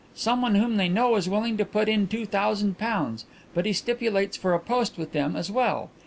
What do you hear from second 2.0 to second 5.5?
two thousand pounds, but he stipulates for a post with them